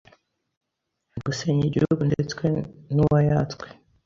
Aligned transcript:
gusenya 1.23 1.63
igihugu 1.69 2.01
ndetse 2.09 2.45
n’uwayatswe. 2.95 3.65